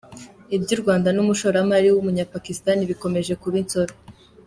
Ibyu 0.55 0.75
Rwanda 0.81 1.09
n’umushoramari 1.11 1.87
w’Umunyapakisitani 1.89 2.89
bikomeje 2.91 3.33
kuba 3.41 3.55
insobe 3.61 3.93